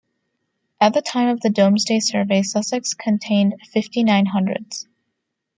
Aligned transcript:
At 0.79 0.95
the 0.95 1.01
time 1.03 1.27
of 1.27 1.41
the 1.41 1.51
Domesday 1.51 1.99
Survey, 1.99 2.41
Sussex 2.41 2.95
contained 2.95 3.53
fifty 3.71 4.03
nine 4.03 4.25
hundreds. 4.25 4.87